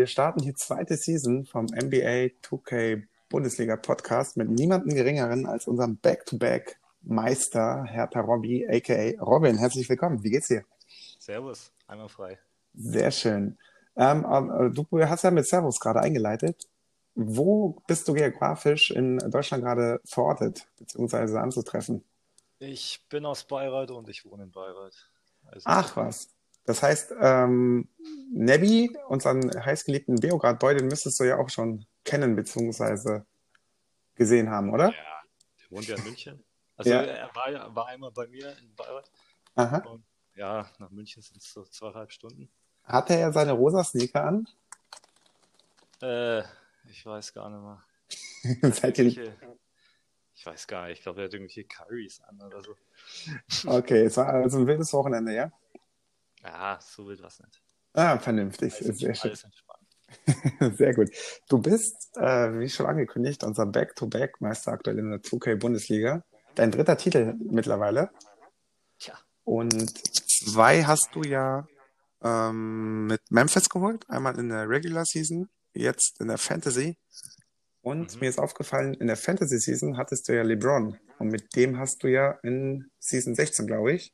[0.00, 5.98] Wir starten die zweite Season vom NBA 2K Bundesliga Podcast mit niemandem geringeren als unserem
[5.98, 9.58] Back-to-Back Meister Hertha Robby, aka Robin.
[9.58, 10.24] Herzlich willkommen.
[10.24, 10.64] Wie geht's dir?
[11.18, 12.38] Servus, einmal frei.
[12.72, 13.58] Sehr schön.
[13.94, 16.66] Ähm, äh, du hast ja mit Servus gerade eingeleitet.
[17.14, 22.02] Wo bist du geografisch in Deutschland gerade verortet, beziehungsweise anzutreffen?
[22.58, 25.10] Ich bin aus Bayreuth und ich wohne in Bayreuth.
[25.44, 26.30] Also, Ach was.
[26.64, 27.88] Das heißt, ähm,
[28.32, 33.26] Nebby, unseren heißgeliebten Beograd-Boy, den müsstest du ja auch schon kennen, beziehungsweise
[34.14, 34.86] gesehen haben, oder?
[34.86, 36.44] Ja, der wohnt ja in München.
[36.76, 37.02] Also Ja.
[37.02, 39.10] er war, ja- war einmal bei mir in Bayreuth.
[39.56, 39.78] Aha.
[39.78, 40.04] Und
[40.36, 42.50] ja, nach München sind es so zweieinhalb Stunden.
[42.84, 44.46] Hatte er seine rosa Sneaker an?
[46.02, 46.42] Äh,
[46.90, 47.62] ich weiß gar nicht
[48.62, 48.72] mehr.
[48.74, 49.20] Seid ihr nicht?
[50.34, 52.74] Ich weiß gar nicht, ich glaube, er hat irgendwelche Currys an oder so.
[53.68, 55.52] Okay, es war also ein wildes Wochenende, ja?
[56.42, 57.62] Ja, so wild was nicht.
[57.92, 58.74] Ah, vernünftig.
[58.82, 59.36] Alles, Sehr schön.
[60.76, 61.10] Sehr gut.
[61.48, 66.24] Du bist, äh, wie schon angekündigt, unser Back-to-Back-Meister aktuell in der 2K-Bundesliga.
[66.56, 68.10] Dein dritter Titel mittlerweile.
[68.98, 69.98] Tja, Und
[70.46, 71.66] zwei hast du ja
[72.22, 74.08] ähm, mit Memphis geholt.
[74.08, 76.96] Einmal in der Regular Season, jetzt in der Fantasy.
[77.82, 78.20] Und Mhm.
[78.20, 80.98] mir ist aufgefallen, in der Fantasy Season hattest du ja LeBron.
[81.18, 84.12] Und mit dem hast du ja in Season 16, glaube ich,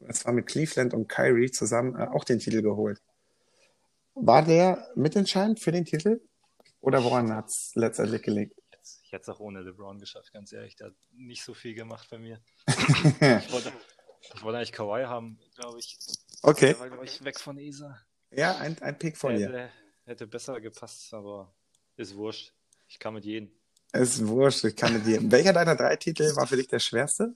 [0.00, 3.00] es war mit Cleveland und Kyrie zusammen äh, auch den Titel geholt.
[4.14, 6.20] War der mitentscheidend für den Titel?
[6.80, 8.54] Oder woran hat es letztendlich gelegt?
[9.08, 10.76] ich hätte es auch ohne LeBron geschafft, ganz ehrlich.
[10.76, 12.42] Der hat nicht so viel gemacht bei mir.
[12.68, 13.72] Ich wollte,
[14.34, 15.96] ich wollte eigentlich Kawhi haben, glaube ich.
[16.42, 16.72] Okay.
[16.72, 17.98] Der war, glaube ich, weg von ESA.
[18.30, 19.46] Ja, ein, ein Pick von dir.
[19.46, 19.70] Hätte,
[20.04, 21.54] hätte besser gepasst, aber
[21.96, 22.52] ist wurscht.
[22.86, 23.50] Ich kann mit jedem.
[23.94, 25.20] Ist wurscht, ich kann mit dir.
[25.32, 27.34] Welcher deiner drei Titel war für dich der schwerste?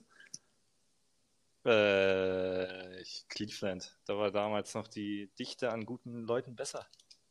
[1.65, 3.97] Äh, Cleveland.
[4.05, 6.85] Da war damals noch die Dichte an guten Leuten besser.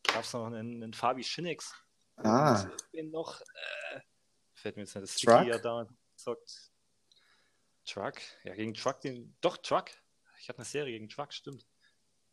[0.04, 1.74] Gab es noch einen, einen Fabi Schinnix.
[2.16, 2.62] Ah.
[2.62, 3.40] Und wen noch?
[3.40, 4.00] Äh,
[4.54, 5.02] fällt mir jetzt nicht.
[5.02, 5.46] Das Truck?
[5.46, 6.70] Ja damals gezockt.
[7.84, 8.14] Truck?
[8.44, 9.36] Ja, gegen Truck, den.
[9.40, 9.90] Doch, Truck.
[10.38, 11.66] Ich hatte eine Serie gegen Truck, stimmt.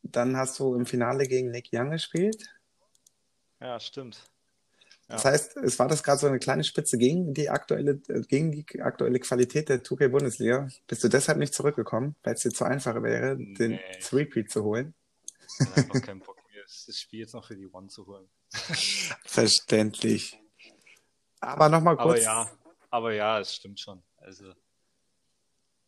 [0.01, 2.43] Dann hast du im Finale gegen Nick Young gespielt.
[3.59, 4.23] Ja, stimmt.
[5.09, 5.31] Das Ja.
[5.31, 8.81] heißt, es war das gerade so eine kleine Spitze gegen die aktuelle, äh, gegen die
[8.81, 10.69] aktuelle Qualität der 2K-Bundesliga.
[10.87, 13.99] Bist du deshalb nicht zurückgekommen, weil es dir zu einfach wäre, den Nee.
[14.01, 14.93] Three-Peat zu holen?
[15.59, 18.29] Ich habe einfach keinen Bock, mir das Spiel jetzt noch für die One zu holen.
[19.25, 20.39] Verständlich.
[21.39, 22.23] Aber nochmal Aber kurz.
[22.23, 22.49] ja,
[22.89, 24.03] aber ja, es stimmt schon.
[24.17, 24.53] Also,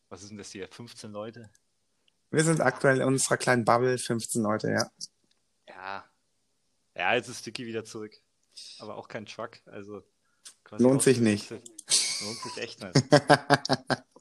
[0.09, 0.67] was ist denn das hier?
[0.67, 1.49] 15 Leute?
[2.31, 4.89] Wir sind aktuell in unserer kleinen Bubble, 15 Leute, ja.
[5.67, 6.05] Ja.
[6.95, 8.13] Ja, jetzt ist Sticky wieder zurück.
[8.79, 10.01] Aber auch kein Truck, also.
[10.63, 11.72] quasi Lohnt sich ausgerüstet.
[12.22, 12.95] Lohnt sich echt nicht.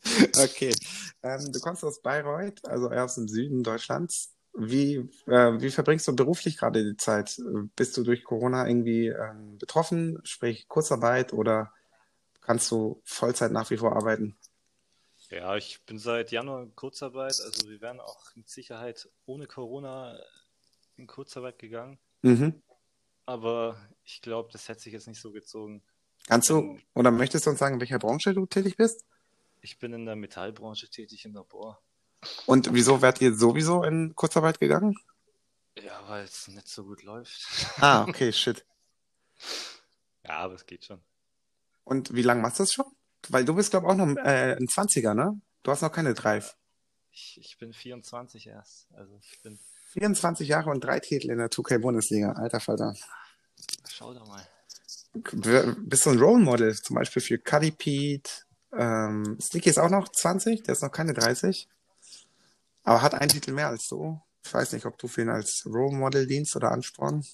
[0.42, 0.74] Okay.
[1.22, 4.34] Ähm, du kommst aus Bayreuth, also eher aus dem Süden Deutschlands.
[4.54, 4.96] Wie,
[5.26, 7.40] äh, wie verbringst du beruflich gerade die Zeit?
[7.76, 11.72] Bist du durch Corona irgendwie ähm, betroffen, sprich Kurzarbeit, oder
[12.40, 14.36] kannst du Vollzeit nach wie vor arbeiten?
[15.28, 20.18] Ja, ich bin seit Januar in Kurzarbeit, also wir wären auch mit Sicherheit ohne Corona
[20.96, 21.98] in Kurzarbeit gegangen.
[22.22, 22.60] Mhm.
[23.30, 25.84] Aber ich glaube, das hätte sich jetzt nicht so gezogen.
[26.26, 29.04] Kannst du oder möchtest du uns sagen, in welcher Branche du tätig bist?
[29.60, 31.80] Ich bin in der Metallbranche tätig im Labor.
[32.46, 34.96] Und wieso wärt ihr sowieso in Kurzarbeit gegangen?
[35.78, 37.46] Ja, weil es nicht so gut läuft.
[37.78, 38.66] Ah, okay, shit.
[40.24, 41.00] Ja, aber es geht schon.
[41.84, 42.86] Und wie lange machst du das schon?
[43.28, 45.40] Weil du bist, glaube ich, auch noch äh, ein 20er, ne?
[45.62, 46.56] Du hast noch keine Drive.
[47.12, 48.88] Ich, ich bin 24 erst.
[48.92, 49.56] Also ich bin,
[49.92, 52.32] 24 Jahre und drei Titel in der 2K-Bundesliga.
[52.32, 52.94] Alter Falter.
[53.88, 54.46] Schau doch mal.
[55.12, 58.30] Bist du ein Role Model, zum Beispiel für Cuddy Pete?
[58.72, 61.68] Ähm, Sticky ist auch noch 20, der ist noch keine 30.
[62.84, 64.20] Aber hat einen Titel mehr als du.
[64.44, 67.24] Ich weiß nicht, ob du für ihn als Role Model dienst oder Ansporn.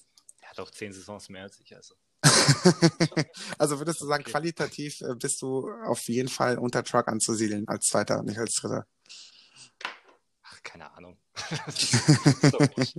[0.41, 1.75] Er hat auch 10 Saisons mehr als ich.
[1.75, 1.95] Also
[3.57, 4.31] Also würdest du sagen, Okay.
[4.31, 8.87] qualitativ äh, bist du auf jeden Fall unter Truck anzusiedeln als Zweiter, nicht als Dritter.
[10.43, 11.17] Ach, keine Ahnung.
[12.41, 12.95] Wurscht.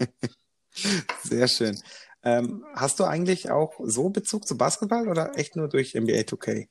[1.24, 1.82] Sehr schön.
[2.28, 6.68] Ähm, hast du eigentlich auch so Bezug zu Basketball oder echt nur durch NBA 2K?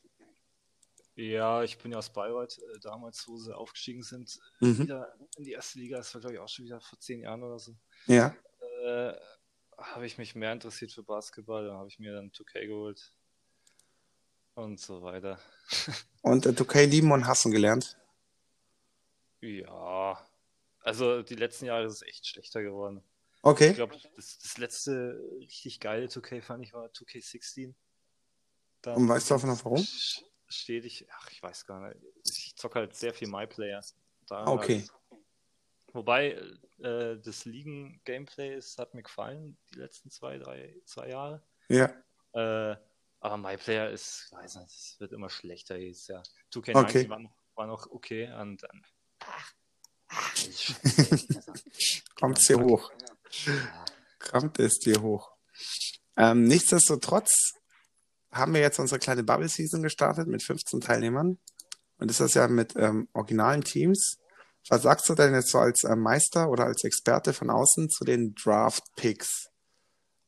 [1.16, 4.80] Ja, ich bin ja aus Bayreuth, äh, damals, wo sie aufgestiegen sind, Mhm.
[4.80, 5.98] wieder in die erste Liga.
[5.98, 7.76] Das war, glaube ich, auch schon wieder vor zehn Jahren oder so.
[8.06, 8.36] Ja.
[8.86, 9.14] Äh,
[9.80, 13.14] habe ich mich mehr interessiert für Basketball, dann habe ich mir dann 2K geholt
[14.56, 15.40] und so weiter.
[16.22, 17.98] Und äh, 2K lieben und hassen gelernt.
[19.42, 20.20] Ja,
[20.82, 23.02] also die letzten Jahre ist es echt schlechter geworden.
[23.48, 23.70] Okay.
[23.70, 27.74] Ich glaube, das, das letzte richtig geile 2K fand ich war 2K16.
[28.82, 29.80] Dann Und weißt du auch noch warum?
[29.82, 32.02] sch- Stetig, ach, ich weiß gar nicht.
[32.26, 33.82] Ich zocke halt sehr viel MyPlayer.
[34.28, 34.80] Da Ah, Okay.
[34.82, 35.22] halt-
[35.94, 36.32] Wobei
[36.80, 41.42] äh, das Ligen-Gameplay hat mir gefallen, die letzten zwei, drei, zwei Jahre.
[41.70, 41.86] Ja.
[42.34, 42.76] Äh,
[43.20, 46.22] aber MyPlayer ist, ich weiß nicht, es wird immer schlechter jetzt, ja.
[46.54, 47.10] 2K19 Okay.
[47.10, 48.86] war, noch, war noch okay und dann.
[49.20, 49.54] Ach.
[50.10, 50.74] Also,
[52.16, 52.92] Kommt dir hoch.
[54.20, 55.32] Kommt es dir hoch.
[56.16, 57.54] Ähm, nichtsdestotrotz
[58.32, 61.38] haben wir jetzt unsere kleine Bubble Season gestartet mit 15 Teilnehmern.
[62.00, 64.18] Und das ist ja mit ähm, originalen Teams.
[64.70, 68.04] Was sagst du denn jetzt so als äh, Meister oder als Experte von außen zu
[68.04, 69.50] den Draft Picks?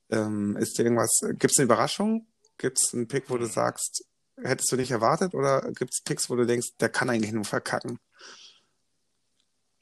[0.10, 2.28] Ähm, ist irgendwas, gibt es eine Überraschung?
[2.58, 4.06] Gibt es einen Pick, wo du sagst,
[4.42, 5.34] hättest du nicht erwartet?
[5.34, 8.00] Oder gibt es Picks, wo du denkst, der kann eigentlich nur verkacken?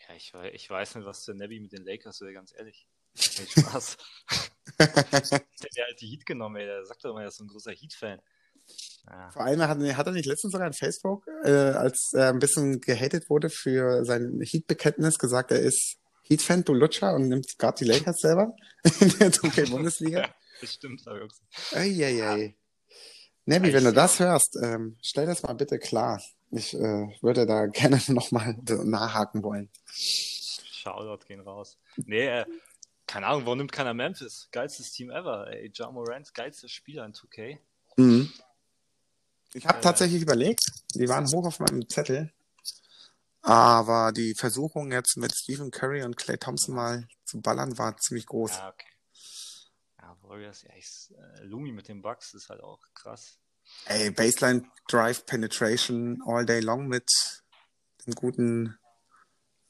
[0.07, 2.87] Ja, ich, ich weiß nicht, was der Nebby mit den Lakers will, ganz ehrlich.
[3.17, 3.97] Nee, Spaß.
[4.79, 6.65] der halt die Heat genommen, ey.
[6.65, 8.19] Der sagt doch immer, er ist so ein großer Heat-Fan.
[9.09, 9.31] Ja.
[9.31, 12.81] Vor allem hat, hat er nicht letztens sogar in Facebook, äh, als er ein bisschen
[12.81, 17.85] gehatet wurde für sein Heat-Bekenntnis, gesagt, er ist Heat-Fan, du Lutscher, und nimmt gerade die
[17.85, 18.53] Lakers selber
[18.99, 20.21] in der 2K-Bundesliga.
[20.21, 21.77] Ja, das stimmt, hab ich auch.
[21.77, 22.57] Eieiei.
[23.45, 26.21] Nebi, wenn du das hörst, ähm, stell das mal bitte klar.
[26.51, 29.69] Ich äh, würde da gerne nochmal nachhaken wollen.
[29.93, 31.77] Shoutout gehen raus.
[31.95, 32.45] Nee, äh,
[33.07, 34.49] keine Ahnung, warum nimmt keiner Memphis?
[34.51, 35.71] Geilstes Team ever, ey.
[35.73, 37.59] Ja Morant, geilster Spieler in 2K.
[37.95, 38.31] Mhm.
[39.53, 39.81] Ich habe Äh.
[39.81, 40.61] tatsächlich überlegt,
[40.93, 42.31] die waren hoch auf meinem Zettel,
[43.41, 48.25] aber die Versuchung jetzt mit Stephen Curry und Clay Thompson mal zu ballern war ziemlich
[48.25, 48.51] groß.
[48.51, 48.87] Ja, okay.
[50.01, 53.39] Ja, Warriors, ja, ich, äh, Lumi mit den Bucks ist halt auch krass.
[53.85, 57.09] Ey, Baseline Drive Penetration all day long mit
[58.05, 58.77] dem guten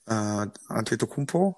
[0.08, 1.56] äh, Antetokounmpo.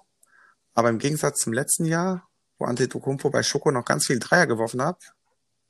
[0.80, 2.26] Aber im Gegensatz zum letzten Jahr,
[2.58, 4.96] wo Antetokounmpo bei Schoko noch ganz viel Dreier geworfen hat,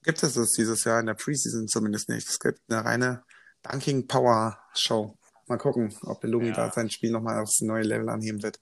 [0.05, 2.29] gibt es das dieses Jahr in der Preseason zumindest nicht.
[2.29, 3.25] Es gibt eine reine
[3.65, 5.19] Dunking Power Show.
[5.49, 6.55] Mal gucken, ob der Lumi Ja.
[6.55, 8.61] da sein Spiel nochmal aufs neue Level anheben wird.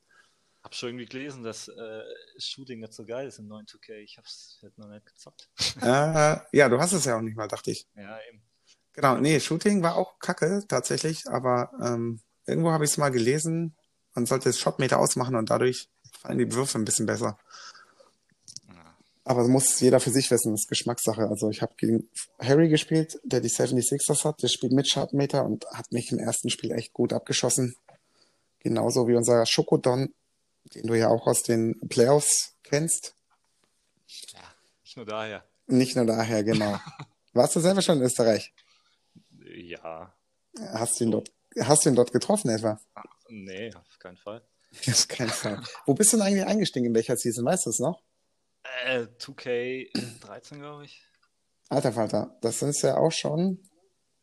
[0.63, 2.03] Hab schon irgendwie gelesen, dass äh,
[2.39, 3.97] Shooting nicht so geil ist im neuen 2K.
[3.99, 5.51] Ich hab's halt noch nicht gezockt.
[5.83, 7.87] äh, ja, du hast es ja auch nicht mal, dachte ich.
[7.95, 8.43] Ja, eben.
[8.95, 13.77] Genau, nee, Shooting war auch kacke tatsächlich, aber ähm, irgendwo habe ich es mal gelesen,
[14.15, 15.89] man sollte das Shotmeter ausmachen und dadurch
[16.21, 17.39] fallen die Würfe ein bisschen besser.
[19.25, 21.29] Aber das muss jeder für sich wissen, das ist Geschmackssache.
[21.29, 25.67] Also ich habe gegen Harry gespielt, der die 76ers hat, der spielt mit Shotmeter und
[25.67, 27.77] hat mich im ersten Spiel echt gut abgeschossen.
[28.61, 30.15] Genauso wie unser Schokodon,
[30.75, 33.15] den du ja auch aus den Playoffs kennst.
[34.33, 34.41] ja,
[34.83, 35.45] nicht nur daher.
[35.67, 36.79] Nicht nur daher, genau.
[37.35, 38.55] Warst du selber schon in Österreich?
[39.45, 40.15] Ja,
[40.73, 41.31] Hast du ihn dort,
[41.61, 42.81] hast du ihn dort getroffen etwa?
[43.29, 44.43] Nee, auf keinen Fall.
[44.87, 45.63] Auf keinen Fall.
[45.87, 46.87] Wo bist du denn eigentlich eingestiegen?
[46.87, 47.45] In welcher Season?
[47.45, 48.03] Weißt du es noch?
[48.87, 51.03] Äh, 2K13, glaube ich.
[51.69, 53.59] Alter Falter, das sind ja auch schon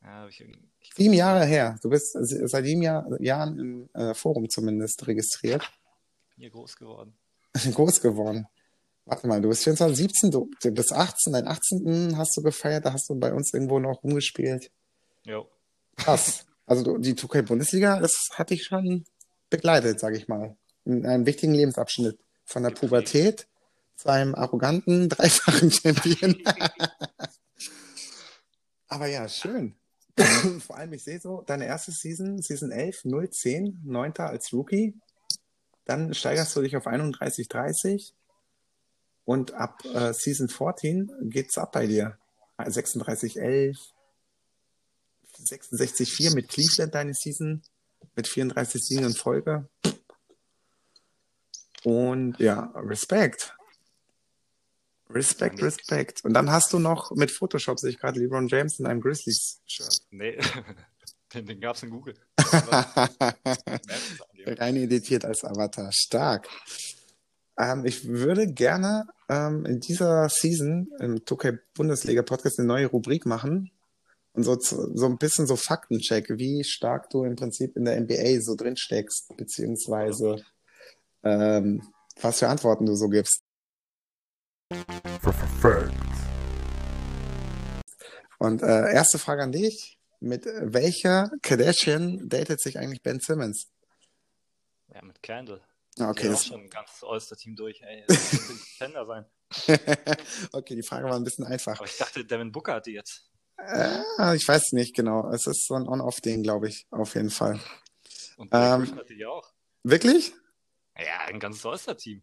[0.01, 0.43] Ja, ich.
[0.79, 1.77] Ich sieben Jahre her.
[1.81, 5.61] Du bist seit sieben Jahr, Jahren im äh, Forum zumindest registriert.
[6.35, 7.17] bin hier groß geworden.
[7.73, 8.47] Groß geworden.
[9.05, 12.17] Warte mal, du bist 24, 17, du, du bist 18, dein 18.
[12.17, 14.71] hast du gefeiert, da hast du bei uns irgendwo noch rumgespielt.
[15.23, 15.47] Jo.
[15.95, 16.45] Krass.
[16.65, 19.05] Also du, die 2K-Bundesliga, das hat dich schon
[19.49, 20.57] begleitet, sag ich mal.
[20.85, 22.19] In einem wichtigen Lebensabschnitt.
[22.43, 22.71] Von der.
[22.71, 23.47] Pubertät
[23.95, 26.35] zu einem arroganten, dreifachen Champion.
[28.87, 29.75] Aber ja, schön.
[30.65, 34.13] Vor allem, ich sehe so, deine erste Season, Season 11, 0, 10, 9.
[34.17, 34.93] als Rookie.
[35.85, 38.13] Dann steigerst du dich auf 31, 30.
[39.25, 42.17] Und ab äh, Season 14 geht's ab bei dir.
[42.63, 43.77] 36, 11,
[45.37, 47.61] 66, 4 mit Cleveland deine Season.
[48.15, 49.67] Mit 34 Siegen in Folge.
[51.83, 53.55] Und ja, Respekt.
[55.09, 55.61] Respekt.
[55.61, 56.25] Respekt.
[56.25, 59.99] Und dann hast du noch mit Photoshop, sehe ich gerade, LeBron James in einem Grizzlies-Shirt.
[60.09, 60.39] Nee,
[61.33, 62.15] den, den gab's in Google.
[64.47, 65.91] Rein editiert als Avatar.
[65.91, 66.49] Stark.
[67.57, 73.25] Ähm, ich würde gerne ähm, in dieser Season im 2K Bundesliga Podcast eine neue Rubrik
[73.25, 73.71] machen
[74.35, 78.41] und so, so ein bisschen so Faktencheck, wie stark du im Prinzip in der NBA
[78.41, 80.43] so drin steckst, beziehungsweise
[81.23, 81.81] ähm,
[82.21, 83.41] was für Antworten du so gibst.
[88.37, 89.99] Und äh, erste Frage an dich.
[90.19, 93.67] Mit welcher Kardashian datet sich eigentlich Ben Simmons?
[94.93, 95.61] Ja, mit Candle.
[95.97, 97.81] Ja, Okay, auch das, schon ein ganzes All-Star-Team durch.
[97.81, 99.25] Ey, das könnte ein Contender sein.
[100.51, 101.77] okay, die Frage war ein bisschen einfach.
[101.77, 103.29] Aber ich dachte, Devin Booker hatte jetzt.
[103.57, 105.29] Äh, ich weiß nicht genau.
[105.31, 107.59] Es ist so ein On-Off-Ding, glaube ich, auf jeden Fall.
[108.37, 109.51] Und Ähm, die auch.
[109.83, 110.33] Wirklich?
[110.97, 112.21] Ja, ein ganzes All-Star-Team.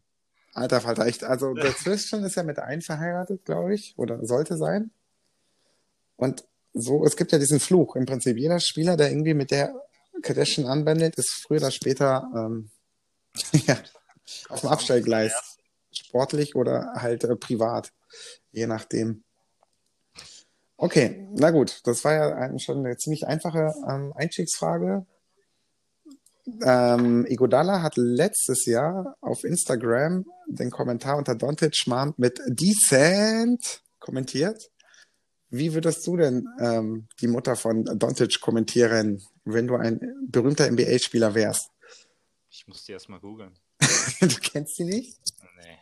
[0.54, 1.24] Alter Falter, echt.
[1.24, 4.90] Also der Christian ist ja mit einem verheiratet, glaube ich, oder sollte sein.
[6.16, 7.96] Und so, es gibt ja diesen Fluch.
[7.96, 9.74] Im Prinzip jeder Spieler, der irgendwie mit der
[10.22, 12.70] Kardashian anbandelt, ist früher oder später ähm,
[13.66, 13.78] ja,
[14.48, 15.58] auf dem Abstellgleis.
[15.92, 17.92] Sportlich oder halt äh, privat.
[18.50, 19.24] Je nachdem.
[20.82, 21.80] Okay, na gut.
[21.84, 25.06] Das war ja ein, schon eine ziemlich einfache ähm, Einstiegsfrage.
[26.60, 34.72] Ähm, Igodala hat letztes Jahr auf Instagram den Kommentar unter Dontic Schmarrn mit Decent kommentiert.
[35.50, 41.36] Wie würdest du denn ähm, die Mutter von Dontic kommentieren, wenn du ein berühmter NBA-Spieler
[41.36, 41.70] wärst?
[42.50, 43.56] Ich muss die erstmal googeln.
[44.20, 45.16] du kennst sie nicht?
[45.58, 45.78] Nee.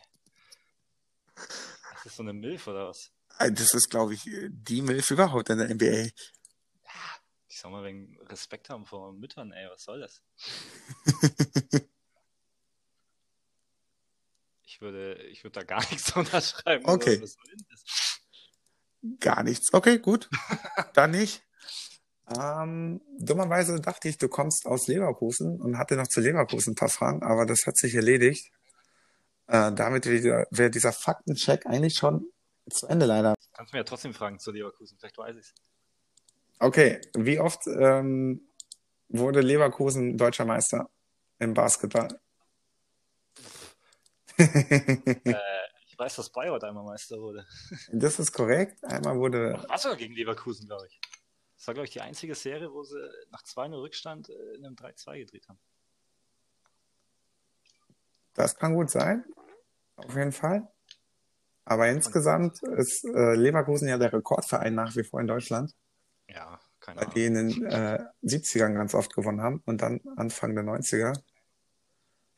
[1.35, 3.11] Das ist so eine Milf oder was?
[3.41, 6.09] Äh, Das ist, glaube ich, die Milf überhaupt in der NBA.
[7.47, 10.21] Ich soll mal wegen Respekt haben vor Müttern, ey, was soll das?
[14.63, 16.85] ich würde, ich würde da gar nichts unterschreiben.
[16.87, 17.17] Okay.
[17.17, 17.83] Soll denn das?
[19.19, 19.73] Gar nichts.
[19.73, 20.29] Okay, gut.
[20.93, 21.43] Dann nicht.
[22.39, 26.89] Ähm, dummerweise dachte ich, du kommst aus Leverkusen und hatte noch zu Leverkusen ein paar
[26.89, 28.51] Fragen, aber das hat sich erledigt.
[29.47, 32.31] Äh, damit wäre wär dieser Faktencheck eigentlich schon
[32.69, 33.35] zu Ende leider.
[33.53, 35.53] Kannst du mir ja trotzdem fragen zu Leverkusen, vielleicht weiß ich's.
[36.59, 38.47] Okay, wie oft ähm,
[39.09, 40.89] wurde Leverkusen deutscher Meister
[41.39, 42.19] im Basketball?
[44.37, 45.27] äh,
[45.87, 47.45] ich weiß, dass Bayreuth einmal Meister wurde.
[47.91, 48.83] das ist korrekt.
[48.83, 50.99] Einmal wurde War sogar gegen Leverkusen, glaube ich.
[51.57, 52.99] Das war, glaube ich, die einzige Serie, wo sie
[53.29, 55.59] nach 2-0 Rückstand äh, in einem 3-2 gedreht haben.
[58.33, 59.25] Das kann gut sein.
[59.95, 60.67] Auf jeden Fall.
[61.65, 65.73] Aber insgesamt ist äh, Leverkusen ja der Rekordverein nach wie vor in Deutschland,
[66.27, 67.15] Ja, keine weil Ahnung.
[67.15, 71.17] die in den äh, 70ern ganz oft gewonnen haben und dann Anfang der 90er.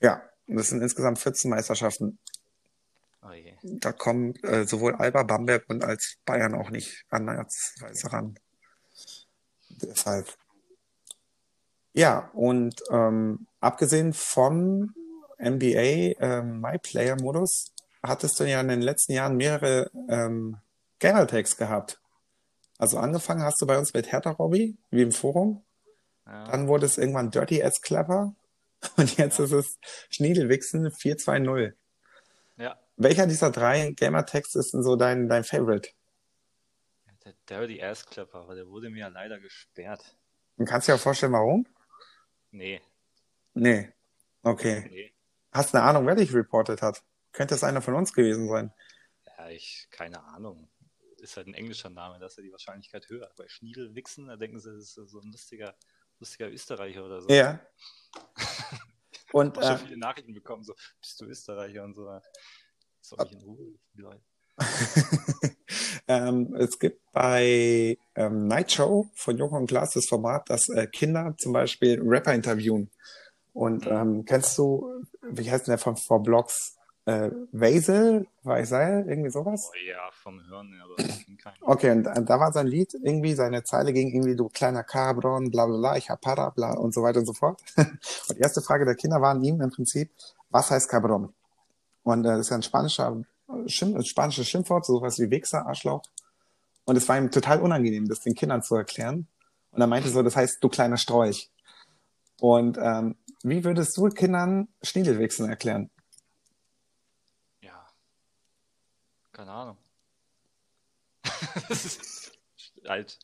[0.01, 2.19] Ja, das sind insgesamt 14 Meisterschaften.
[3.25, 3.55] Oh je.
[3.63, 8.37] Da kommen äh, sowohl Alba, Bamberg und als Bayern auch nicht ansatzweise ran.
[9.69, 10.27] Deshalb.
[11.93, 14.93] Ja, und ähm, abgesehen vom
[15.39, 17.72] NBA ähm, MyPlayer-Modus
[18.03, 20.57] hattest du ja in den letzten Jahren mehrere ähm,
[20.99, 21.99] Gamertags gehabt.
[22.77, 25.63] Also angefangen hast du bei uns mit Hertha Robby, wie im Forum.
[26.25, 26.45] Ja.
[26.45, 28.35] Dann wurde es irgendwann Dirty as Clever.
[28.97, 29.77] Und jetzt ist es
[30.09, 31.73] Schniedelwichsen 420.
[32.57, 32.77] ja.
[32.97, 35.89] Welcher dieser drei Gamertags ist denn so dein, dein Favorite?
[37.25, 40.15] Der Dirty Ass Clapper, aber der wurde mir ja leider gesperrt.
[40.57, 41.65] Und kannst du dir auch vorstellen, warum?
[42.51, 42.81] Nee,
[43.53, 43.91] Nee.
[44.41, 44.87] Okay.
[44.91, 45.13] nee.
[45.51, 47.01] Hast eine Ahnung, wer dich reportet hat?
[47.33, 48.71] Könnte es einer von uns gewesen sein?
[49.25, 50.69] Ja, ich, keine Ahnung.
[51.17, 53.29] Ist halt ein englischer Name, da ist ja die Wahrscheinlichkeit höher.
[53.37, 55.75] Bei Schniedelwichsen, da denken sie, das ist so ein lustiger,
[56.19, 57.29] lustiger Österreicher oder so.
[57.29, 57.59] Ja.
[59.33, 62.07] Und Ich habe äh, schon viele Nachrichten bekommen, so, bist du Österreicher und so.
[63.01, 64.21] Soll ich in Ruhe, die Leute.
[66.07, 70.85] ähm, es gibt bei ähm, Night Show von Joko und Klaas das Format, dass äh,
[70.85, 72.91] Kinder zum Beispiel Rapper interviewen.
[73.53, 76.77] Und ähm, kennst du, wie heißt denn der von vor Blogs?
[77.05, 79.71] Äh, Weisel, Weisel, irgendwie sowas?
[79.71, 81.53] Oh ja, vom Hören, aber ich bin kein.
[81.61, 85.51] Okay, und äh, da war sein Lied irgendwie, seine Zeile ging irgendwie, du kleiner Cabron,
[85.51, 87.61] bla bla bla, ich hab Para, bla und so weiter und so fort.
[87.77, 90.11] Und die erste Frage der Kinder war an ihm im Prinzip,
[90.49, 91.33] was heißt Cabron?
[92.03, 96.03] Und äh, das ist ja ein spanischer, ein spanisches Schimpfwort, sowas wie Wichser, Arschloch.
[96.85, 99.27] Und es war ihm total unangenehm, das den Kindern zu erklären.
[99.71, 101.49] Und er meinte so, das heißt, du kleiner Strolch.
[102.39, 105.89] Und ähm, wie würdest du Kindern Schniedelwichsen erklären?
[107.61, 107.87] Ja.
[109.33, 109.77] Keine Ahnung.
[111.69, 112.31] das ist
[112.87, 113.19] halt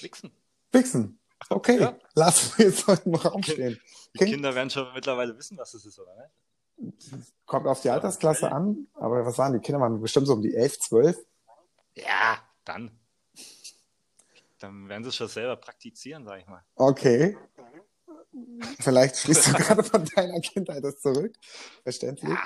[0.00, 0.32] Wichsen.
[0.72, 1.18] Wichsen.
[1.48, 1.96] Okay, Ja.
[2.14, 3.80] lass wir jetzt heute im Raum stehen.
[4.14, 6.30] Die Kind- Kinder werden schon mittlerweile wissen, was es ist, oder ne?
[7.46, 9.80] Kommt auf die Altersklasse an, aber was waren die Kinder?
[9.80, 11.16] Waren bestimmt so um die 11, 12.
[11.94, 12.98] Ja, dann.
[14.58, 16.64] Dann werden sie es schon selber praktizieren, sag ich mal.
[16.76, 17.36] Okay.
[18.80, 21.34] Vielleicht schließt du gerade von deiner Kindheit das zurück.
[21.82, 22.38] Verständlich.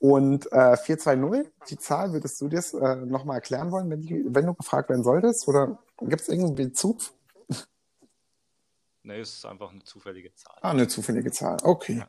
[0.00, 4.46] Und äh, 420, die Zahl, würdest du dir äh, nochmal erklären wollen, wenn, die, wenn
[4.46, 5.46] du gefragt werden solltest?
[5.46, 7.02] Oder gibt es irgendeinen Bezug?
[9.02, 10.56] Ne, es ist einfach eine zufällige Zahl.
[10.62, 11.58] Ah, eine zufällige Zahl.
[11.62, 12.02] Okay.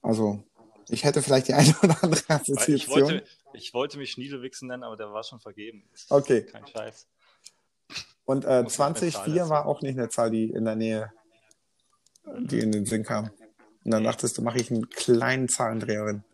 [0.00, 0.44] Also,
[0.88, 3.02] ich hätte vielleicht die eine oder andere Weil ich, Assoziation.
[3.02, 5.88] wollte, ich wollte mich Schniedelwichsen nennen, aber der war schon vergeben.
[6.08, 6.42] Okay.
[6.42, 7.06] Kein Scheiß.
[8.24, 10.64] Und äh, Muss man mit 20, Zahlen 4 war auch nicht eine Zahl, die in
[10.64, 11.12] der Nähe,
[12.38, 13.30] die in den Sinn kam.
[13.84, 16.24] Und dann dachtest du, mache ich einen kleinen Zahlendreher rein.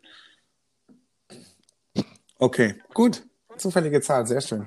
[2.43, 3.25] Okay, gut.
[3.57, 4.67] Zufällige Zahl, sehr schön.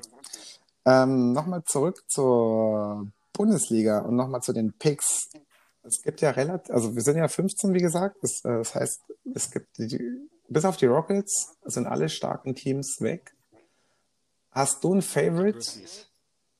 [0.85, 5.29] Ähm, nochmal zurück zur Bundesliga und nochmal zu den Picks.
[5.83, 8.15] Es gibt ja relativ, also wir sind ja 15, wie gesagt.
[8.21, 9.01] Das, äh, das heißt,
[9.33, 9.99] es gibt die,
[10.47, 13.35] bis auf die Rockets sind alle starken Teams weg.
[14.51, 15.59] Hast du ein Favorite?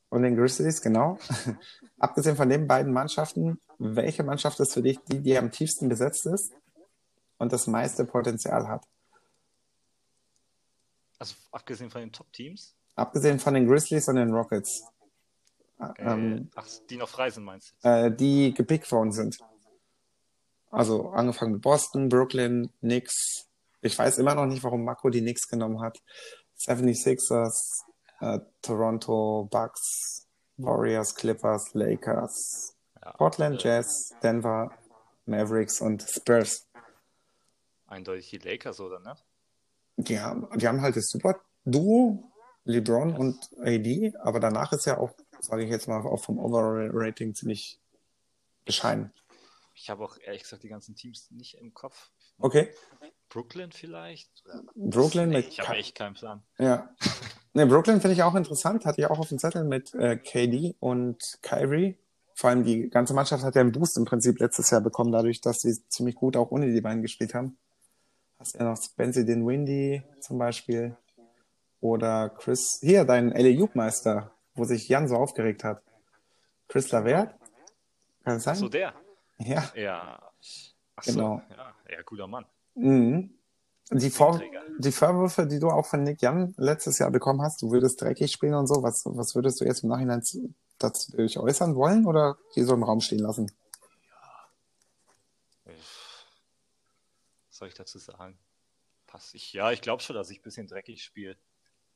[0.10, 1.18] Und den Grizzlies, genau.
[1.98, 6.26] Abgesehen von den beiden Mannschaften, welche Mannschaft ist für dich die, die am tiefsten besetzt
[6.26, 6.52] ist
[7.38, 8.84] und das meiste Potenzial hat?
[11.20, 14.84] Also abgesehen von den Top-Teams, Abgesehen von den Grizzlies und den Rockets,
[15.80, 17.88] äh, ähm, ach, die noch frei sind, meinst du?
[17.90, 19.38] äh, die gepickt worden sind.
[20.72, 23.48] Also angefangen mit Boston, Brooklyn, Knicks.
[23.82, 26.02] Ich weiß immer noch nicht, warum Mako die Knicks genommen hat.
[26.60, 27.82] 76ers,
[28.22, 34.72] äh, Toronto, Bucks, Warriors, Clippers, Lakers, Ja, Portland äh, Jazz, Denver,
[35.26, 36.68] Mavericks und Spurs.
[37.88, 39.16] Eindeutig die Lakers, oder ne?
[39.98, 42.32] Die haben, die haben halt das super Duo,
[42.66, 47.34] LeBron und AD, aber danach ist ja auch, sage ich jetzt mal, auch vom Overall-Rating
[47.34, 47.80] ziemlich
[48.66, 49.14] bescheiden.
[49.74, 52.10] Ich habe auch ehrlich gesagt die ganzen Teams nicht im Kopf.
[52.40, 52.70] Okay,
[53.30, 54.30] Brooklyn vielleicht?
[54.76, 56.44] Brooklyn Nee, mit ich habe echt keinen Plan.
[56.58, 56.90] Ja.
[57.54, 58.86] Ne, Brooklyn finde ich auch interessant.
[58.86, 61.98] Hatte ich auch auf dem Zettel mit äh, KD und Kyrie.
[62.34, 65.40] Vor allem die ganze Mannschaft hat ja einen Boost im Prinzip letztes Jahr bekommen, dadurch,
[65.40, 67.58] dass sie ziemlich gut auch ohne die beiden gespielt haben.
[68.40, 70.96] Hast ja noch Spencer Dinwiddie zum Beispiel.
[71.80, 75.82] Oder Chris, hier, dein LA-Meister, wo sich Jan so aufgeregt hat.
[76.68, 77.36] Chris Lavert?
[78.24, 78.56] Kann es sein?
[78.56, 78.94] So der.
[79.38, 80.32] Ja, Ja.
[80.98, 81.42] Ach Genau.
[81.50, 82.46] So, ja, ja, guter Mann.
[82.76, 83.32] Mhm.
[83.92, 84.42] Die, Vor
[84.80, 88.32] die Vorwürfe, die du auch von Nick Jan letztes Jahr bekommen hast, du würdest dreckig
[88.32, 92.06] spielen und so, was, was würdest du jetzt im Nachhinein zu- dazu dich äußern wollen
[92.08, 93.52] oder die so im Raum stehen lassen?
[97.56, 98.38] Soll ich dazu sagen?
[99.08, 99.54] Pass ich.
[99.54, 101.38] Ja, ich glaube schon, dass ich ein bisschen dreckig spiele.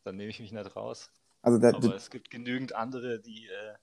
[0.04, 1.12] Dann nehme ich mich nicht raus.
[1.42, 3.76] Also der, Aber es gibt genügend andere, die äh,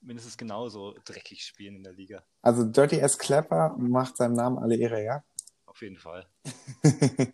[0.00, 2.24] mindestens genauso dreckig spielen in der Liga.
[2.42, 3.18] also Dirty S.
[3.18, 5.24] Clapper macht seinem Namen alle Ehre, ja?
[5.66, 6.26] Auf jeden Fall.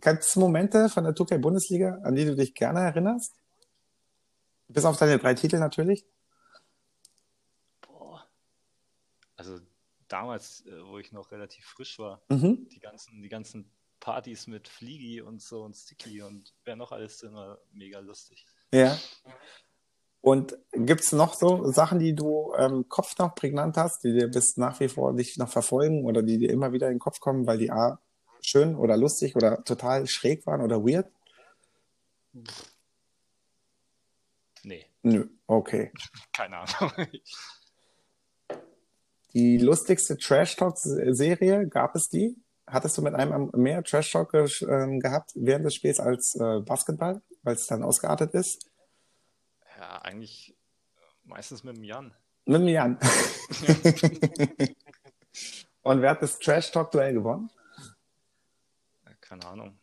[0.00, 3.34] Gibt es Momente von der 2K Bundesliga, an die du dich gerne erinnerst?
[4.68, 6.04] Bis auf deine drei Titel natürlich.
[7.80, 8.26] Boah.
[9.36, 9.60] Also
[10.08, 12.68] damals, äh, wo ich noch relativ frisch war, Mhm.
[12.68, 17.18] die ganzen, die ganzen Partys mit Fliegi und so und Sticky und wer noch alles
[17.18, 18.46] drin war, mega lustig.
[18.72, 18.98] Ja.
[20.20, 24.28] Und gibt's noch so Sachen, die du im ähm, Kopf noch prägnant hast, die dir
[24.28, 27.20] bis nach wie vor dich noch verfolgen oder die dir immer wieder in den Kopf
[27.20, 28.00] kommen, weil die A
[28.40, 31.10] schön oder lustig oder total schräg waren oder weird?
[34.64, 35.92] Nee, Nö, okay.
[36.32, 36.92] keine Ahnung.
[39.36, 42.42] Die lustigste Trash Talk-Serie, gab es die?
[42.66, 47.20] Hattest du mit einem mehr Trash Talk ähm, gehabt während des Spiels als äh, Basketball,
[47.42, 48.66] weil es dann ausgeartet ist?
[49.78, 50.56] ja, eigentlich
[50.96, 52.14] äh, meistens mit dem Jan.
[52.46, 52.98] Mit dem Jan.
[55.82, 57.50] Und wer hat das Trash Talk Duell gewonnen?
[59.04, 59.76] Ja, Keine Ahnung.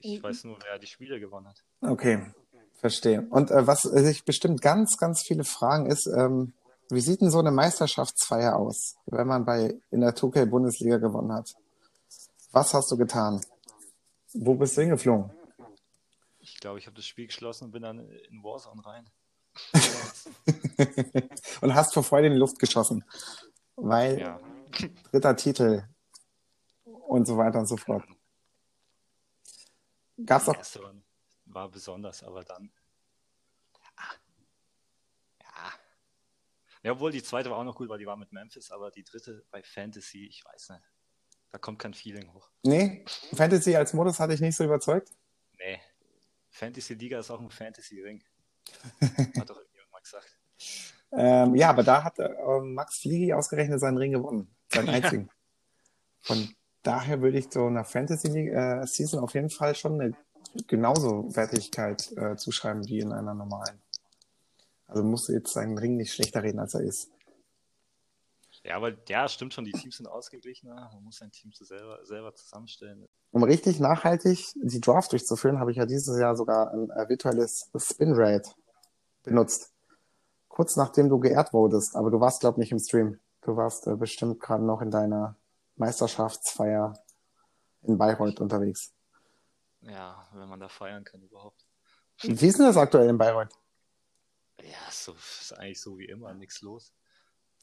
[0.00, 1.64] Ich weiß nur, wer die Spiele gewonnen hat.
[1.80, 2.26] Okay,
[2.74, 3.26] verstehe.
[3.30, 6.52] Und äh, was sich bestimmt ganz, ganz viele fragen ist, ähm,
[6.90, 11.32] wie sieht denn so eine Meisterschaftsfeier aus, wenn man bei in der 2K Bundesliga gewonnen
[11.32, 11.54] hat?
[12.52, 13.40] Was hast du getan?
[14.34, 15.30] Wo bist du hingeflogen?
[16.40, 19.08] Ich glaube, ich habe das Spiel geschlossen und bin dann in Warzone rein.
[21.60, 23.04] Und hast vor Freude in die Luft geschossen,
[23.76, 24.40] weil Ja,
[25.10, 25.84] dritter Titel
[26.84, 28.02] und so weiter und so fort.
[30.24, 30.56] Gab's auch
[31.54, 32.72] war besonders, aber dann.
[33.96, 34.14] Ah.
[35.40, 35.72] Ja.
[36.82, 39.04] Ja, obwohl die zweite war auch noch gut, weil die war mit Memphis, aber die
[39.04, 40.82] dritte bei Fantasy, ich weiß nicht.
[41.50, 42.48] Da kommt kein Feeling hoch.
[42.62, 45.10] Nee, Fantasy als Modus hatte ich nicht so überzeugt.
[45.58, 45.80] Nee.
[46.50, 48.22] Fantasy Liga ist auch ein Fantasy Ring.
[49.00, 50.38] Hat doch irgendjemand mal gesagt.
[51.12, 52.30] Ähm, ja, aber da hat äh,
[52.62, 54.54] Max Fliegi ausgerechnet seinen Ring gewonnen.
[54.68, 55.28] Seinen einzigen.
[56.22, 56.48] Von
[56.82, 60.16] daher würde ich so einer Fantasy League, äh, Season auf jeden Fall schon eine
[60.66, 63.82] genauso Wertigkeit äh, zuschreiben wie in einer normalen.
[64.92, 67.10] Also musst du jetzt seinen Ring nicht schlechter reden, als er ist.
[68.62, 70.90] Ja, aber ja, stimmt schon, die Teams sind ausgeglichener.
[70.92, 73.08] Man muss sein Team so selber, selber zusammenstellen.
[73.30, 77.70] Um richtig nachhaltig die Draft durchzuführen, habe ich ja dieses Jahr sogar ein äh, virtuelles
[77.74, 78.50] Spin Rate
[79.22, 79.72] benutzt.
[80.48, 83.18] Kurz nachdem du geehrt wurdest, aber du warst, glaube ich, nicht im Stream.
[83.40, 85.36] Du warst äh, bestimmt gerade noch in deiner
[85.76, 86.92] Meisterschaftsfeier
[87.80, 88.92] in Bayreuth unterwegs.
[89.80, 91.66] Ja, wenn man da feiern kann überhaupt.
[92.20, 93.52] Wie ist denn das aktuell in Bayreuth?
[94.62, 96.92] Ja, so ist eigentlich so wie immer, nichts los.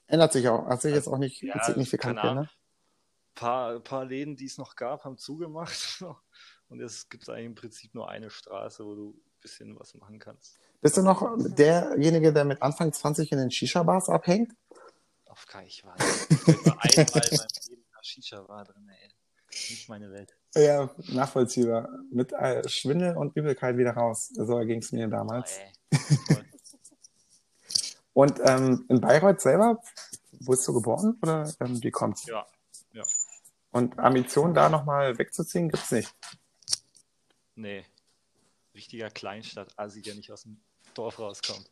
[0.07, 2.49] Ändert sich auch, hat sich jetzt auch nicht Ja, signifikant geändert.
[3.35, 6.03] paar, paar Läden, die es noch gab, haben zugemacht.
[6.69, 10.19] Und es gibt eigentlich im Prinzip nur eine Straße, wo du ein bisschen was machen
[10.19, 10.57] kannst.
[10.81, 14.53] Bist du noch derjenige, der mit Anfang 20 in den Shisha-Bars abhängt?
[15.27, 19.09] Auf keinen Ich war, ich war einmal in meinem Leben in Shisha-Bar drin, ey.
[19.69, 20.35] Nicht meine Welt.
[20.55, 21.89] Ja, nachvollziehbar.
[22.11, 24.29] Mit äh, Schwindel und Übelkeit wieder raus.
[24.33, 25.57] So ging es mir Oh, damals.
[25.57, 25.71] ey.
[28.19, 29.81] Und ähm, in Bayreuth selber,
[30.41, 32.25] wurdest du geboren oder ähm, wie kommt's?
[32.25, 32.45] Ja,
[32.91, 33.05] ja.
[33.71, 36.13] Und Ambitionen da nochmal wegzuziehen, gibt's nicht.
[37.55, 37.85] Nee.
[38.75, 40.59] Richtiger Kleinstadt-Assi, der nicht aus dem
[40.95, 41.71] Dorf rauskommt.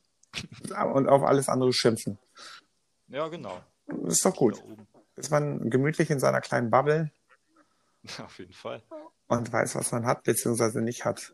[0.93, 2.17] Und auf alles andere schimpfen.
[3.09, 3.61] Ja, genau.
[4.05, 4.63] Ist doch gut.
[5.17, 7.11] Ist man gemütlich in seiner kleinen Bubble
[8.23, 8.81] Auf jeden Fall.
[9.27, 11.33] und weiß, was man hat, beziehungsweise nicht hat.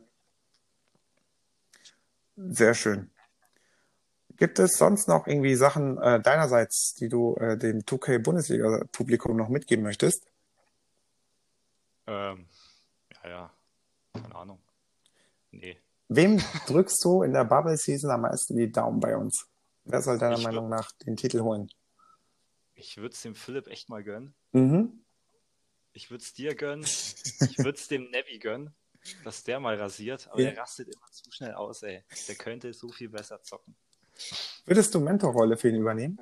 [2.35, 3.11] Sehr schön.
[4.37, 9.83] Gibt es sonst noch irgendwie Sachen äh, deinerseits, die du äh, dem 2K-Bundesliga-Publikum noch mitgeben
[9.83, 10.25] möchtest?
[12.07, 12.47] Ähm,
[13.23, 13.53] ja, ja.
[14.13, 14.59] Keine Ahnung.
[15.51, 15.77] Nee.
[16.09, 19.47] Wem drückst du in der Bubble Season am meisten die Daumen bei uns?
[19.85, 21.69] Wer soll deiner Ich Meinung nach den Titel holen?
[22.75, 24.33] Ich würde es dem Philipp echt mal gönnen.
[24.51, 25.03] Mhm.
[25.93, 26.83] Ich würde es dir gönnen.
[26.83, 28.73] Ich würde es dem Nevi gönnen,
[29.23, 30.27] dass der mal rasiert.
[30.31, 30.51] Aber Ja.
[30.51, 32.03] der rastet immer zu schnell aus, ey.
[32.27, 33.75] Der könnte so viel besser zocken.
[34.65, 36.19] Würdest du Mentorrolle für ihn übernehmen?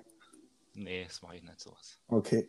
[0.74, 2.00] Nee, das mache ich nicht sowas.
[2.08, 2.48] Okay,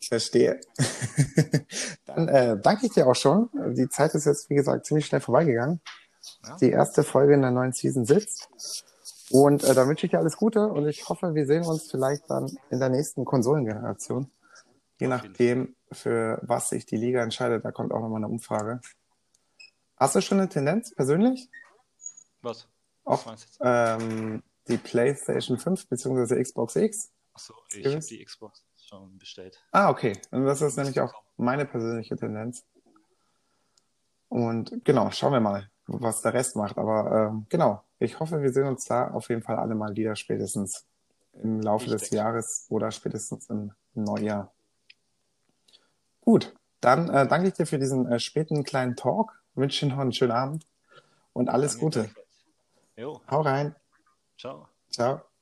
[0.00, 0.60] ich verstehe.
[2.06, 3.48] Dann äh, danke ich dir auch schon.
[3.74, 5.80] Die Zeit ist jetzt, wie gesagt, ziemlich schnell vorbeigegangen.
[6.46, 6.56] Ja?
[6.56, 8.48] Die erste Folge in der neuen Season sitzt.
[9.30, 12.28] Und äh, da wünsche ich dir alles Gute und ich hoffe, wir sehen uns vielleicht
[12.30, 14.30] dann in der nächsten Konsolengeneration.
[15.00, 18.80] Je Auf nachdem, für was sich die Liga entscheidet, da kommt auch nochmal eine Umfrage.
[19.96, 21.48] Hast du schon eine Tendenz persönlich?
[22.42, 22.68] Was?
[23.04, 23.60] Auch Was meinst du jetzt?
[23.64, 26.42] ähm, die PlayStation 5 bzw.
[26.42, 27.10] Xbox X?
[27.34, 29.62] Achso, ich habe die Xbox schon bestellt.
[29.72, 30.12] Ah, okay.
[30.30, 32.64] Und das ist nämlich auch meine persönliche Tendenz.
[34.28, 36.78] Und genau, schauen wir mal, was der Rest macht.
[36.78, 40.16] Aber ähm, genau, ich hoffe, wir sehen uns da auf jeden Fall alle mal wieder
[40.16, 40.86] spätestens
[41.42, 42.16] im Laufe Ich des denke.
[42.16, 44.52] Jahres oder spätestens im Neujahr.
[46.20, 49.32] Gut, dann äh, danke ich dir für diesen äh, späten kleinen Talk.
[49.54, 50.66] Wünsche dir noch einen schönen Abend
[51.32, 52.00] und alles Danke Gute.
[52.04, 52.26] gleichfalls.
[52.96, 53.74] Jo, Hau rein.
[54.44, 54.68] Ciao.
[54.90, 55.33] Ciao.